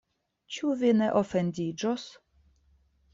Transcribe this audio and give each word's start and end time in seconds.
Ĉu 0.53 0.71
vi 0.79 0.93
ne 1.01 1.09
ofendiĝos? 1.19 2.07